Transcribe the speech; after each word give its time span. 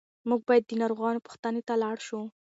موږ 0.29 0.41
باید 0.47 0.63
د 0.67 0.71
ناروغانو 0.81 1.23
پوښتنې 1.25 1.61
ته 1.67 1.73
لاړ 1.83 1.97
شو. 2.07 2.21